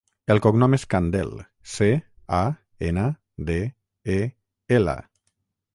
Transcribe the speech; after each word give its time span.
El 0.35 0.39
cognom 0.43 0.75
és 0.77 0.85
Candel: 0.93 1.33
ce, 1.73 1.89
a, 2.39 2.41
ena, 2.91 3.07
de, 3.53 3.61
e, 4.17 4.21
ela. 4.79 4.99